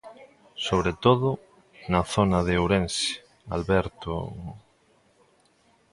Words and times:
Sobre 0.67 0.91
todo, 1.05 1.27
na 1.91 2.01
zona 2.13 2.39
de 2.47 2.53
Ourense, 2.61 3.05
Alberto... 3.55 4.11